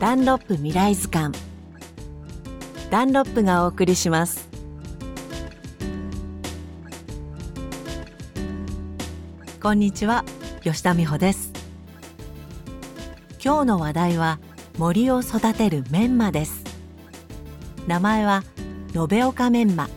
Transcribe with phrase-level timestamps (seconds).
[0.00, 1.36] ダンロップ未来図鑑。
[2.88, 4.48] ダンロップがお送りします。
[9.60, 10.24] こんにちは
[10.62, 11.52] 吉田美穂です。
[13.44, 14.38] 今日の話題は
[14.78, 16.62] 森を育てるメンマです。
[17.88, 18.44] 名前は
[18.94, 19.88] 延岡メンマ。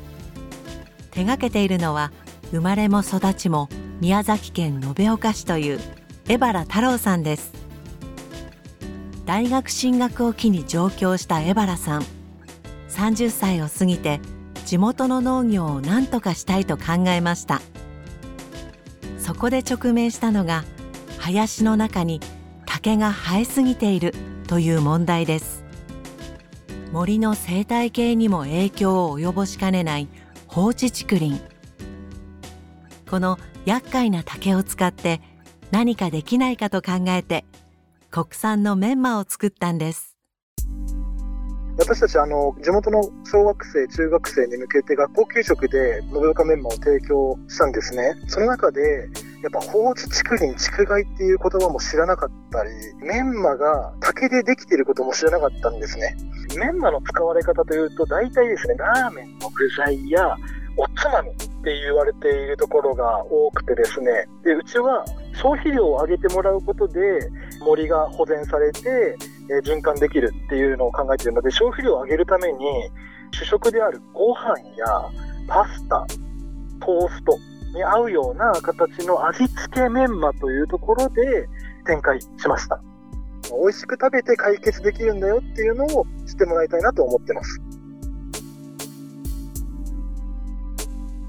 [1.12, 2.12] 手がけているのは
[2.50, 5.80] 生まれも育ちも宮崎県延岡市という
[6.28, 7.61] 江原太郎さんです。
[9.26, 12.06] 大学進学を機に上京した江原さん。
[12.90, 14.20] 30歳を過ぎて
[14.66, 17.62] 地元の農業を何とかしたいと考えました。
[19.18, 20.64] そこで直面したのが
[21.20, 22.20] 林の中に
[22.66, 24.14] 竹が生えすぎている
[24.48, 25.64] という問題です。
[26.92, 30.10] 森の生態系にも影響を及ぼしかねない
[30.48, 31.42] 放置竹林。
[33.10, 35.22] この厄介な竹を使って
[35.70, 37.46] 何かできないかと考えて
[38.12, 40.18] 国産のメンマを作ったんです。
[41.78, 48.14] 私たちあの地元の小学生中学生に向けて学校給食で延岡メンマを提供したんですね。
[48.28, 49.08] その中で
[49.42, 52.70] やっぱ放置竹林竹害っていう言葉も知らなかったり
[53.02, 56.18] メンマが竹でできていることも知らなかったんですね。
[56.58, 60.36] メンマの使われ方というと大体ですねラーメンの具材や
[60.76, 64.28] おつまみって言われているところが多くてですね。
[64.44, 67.00] でうちは消費量を上げてもらうことで
[67.62, 69.18] 森が保全されて、
[69.50, 72.60] えー、循環できるっていうのを考えているので消費量を上げるために
[73.32, 74.86] 主食であるご飯や
[75.48, 76.06] パスタ
[76.80, 77.38] トースト
[77.74, 81.48] に合うような形の味付けメンマというところで
[81.86, 82.82] 展開しました。
[83.52, 87.62] 美味しく食べて解決できるんだよっていうのを知ってもらいたいなと思ってます。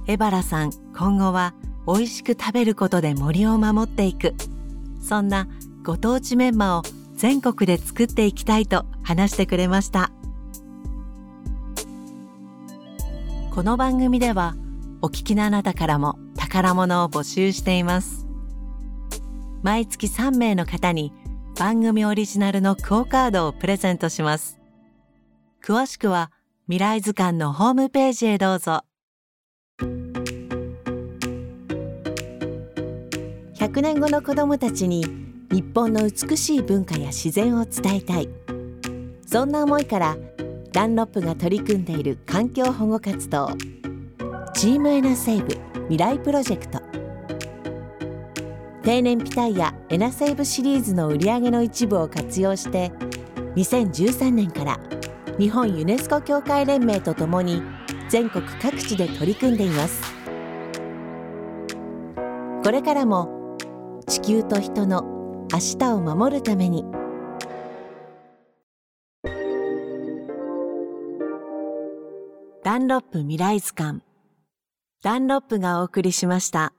[0.07, 1.55] 江原さん今後は
[1.87, 4.35] 美味しく食べることで森を守っていく。
[5.01, 5.49] そんな
[5.85, 6.83] ご当地メンマを
[7.17, 10.13] 全国で作っていきたいと話してくれました。
[13.53, 14.55] この番組では
[15.03, 18.27] お聞きのあなたからも宝物を募集しています。
[19.63, 21.13] 毎月3名の方に
[21.59, 24.61] 番組オリジナルのクオカードをプレゼントします。
[25.65, 26.31] 詳しくは
[26.67, 28.85] 未来図鑑のホームページへどうぞ。
[33.59, 38.29] 100年後の子どもたちに日本の美しい文化や自然を伝えたい。
[39.27, 40.17] そんな思いから
[40.73, 43.51] ダンロップが取り組んでいる環境保護活動
[44.55, 45.59] チームエナセーブ
[45.91, 46.81] 未来プロジェクト。
[48.83, 52.91] 定年ピタイヤエナセーブシリーズの売り上げの一部を活用して
[53.55, 54.81] 2013年から
[55.39, 57.63] 日本ユネスコ協会連盟とともに
[58.09, 60.03] 全国各地で取り組んでいます。
[62.65, 63.59] これからも
[64.07, 65.12] 地球と人の
[65.53, 66.83] 明日を守るために
[72.65, 74.01] ダンロップ未来図鑑
[75.03, 76.73] ダンロップがお送りしました。